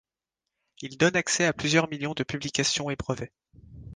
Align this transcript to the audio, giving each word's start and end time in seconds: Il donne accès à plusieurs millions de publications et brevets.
Il 0.81 0.97
donne 0.97 1.15
accès 1.15 1.45
à 1.45 1.53
plusieurs 1.53 1.87
millions 1.87 2.15
de 2.15 2.23
publications 2.23 2.89
et 2.89 2.95
brevets. 2.95 3.31